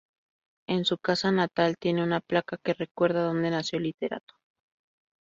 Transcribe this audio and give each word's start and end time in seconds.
En 0.67 0.83
su 0.83 0.97
casa 0.97 1.31
natal 1.31 1.75
tiene 1.77 2.01
una 2.01 2.21
placa 2.21 2.57
que 2.57 2.73
recuerda 2.73 3.21
dónde 3.21 3.51
nació 3.51 3.77
el 3.77 3.83
literato. 3.83 4.33